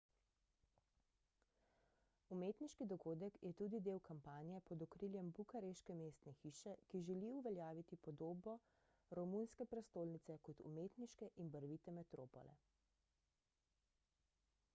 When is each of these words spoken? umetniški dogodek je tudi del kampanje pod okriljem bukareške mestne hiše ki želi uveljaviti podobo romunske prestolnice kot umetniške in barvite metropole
umetniški 2.35 2.85
dogodek 2.93 3.35
je 3.47 3.51
tudi 3.59 3.81
del 3.87 3.99
kampanje 4.07 4.61
pod 4.69 4.85
okriljem 4.85 5.27
bukareške 5.41 5.97
mestne 5.99 6.33
hiše 6.39 6.73
ki 6.93 7.01
želi 7.09 7.29
uveljaviti 7.41 7.99
podobo 8.07 8.53
romunske 9.19 9.67
prestolnice 9.75 10.39
kot 10.49 10.63
umetniške 10.71 11.29
in 11.45 11.51
barvite 11.57 11.93
metropole 11.99 12.57